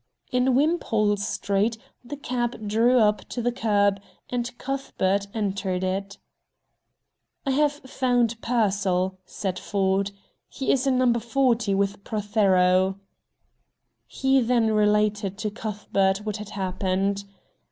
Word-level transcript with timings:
In 0.31 0.55
Wimpole 0.55 1.15
Street 1.17 1.77
the 2.03 2.15
cab 2.17 2.67
drew 2.67 2.97
up 2.97 3.19
to 3.29 3.39
the 3.39 3.51
curb, 3.51 4.01
and 4.31 4.57
Cuthbert 4.57 5.27
entered 5.31 5.83
it. 5.83 6.17
"I 7.45 7.51
have 7.51 7.71
found 7.73 8.41
Pearsall," 8.41 9.19
said 9.27 9.59
Ford. 9.59 10.09
"He 10.49 10.71
is 10.71 10.87
in 10.87 10.97
No. 10.97 11.19
40 11.19 11.75
with 11.75 12.03
Prothero." 12.03 12.99
He 14.07 14.41
then 14.41 14.71
related 14.73 15.37
to 15.37 15.51
Cuthbert 15.51 16.25
what 16.25 16.37
had 16.37 16.49
happened. 16.49 17.25